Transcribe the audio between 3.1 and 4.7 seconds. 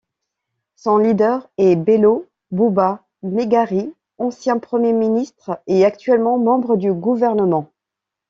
Maigari, ancien